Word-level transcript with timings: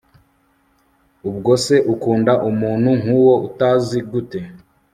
Ubwo 1.29 1.51
se 1.65 1.75
ukunda 1.93 2.33
umuntu 2.49 2.89
nkuwo 2.99 3.33
utazi 3.47 3.97
gute 4.11 4.39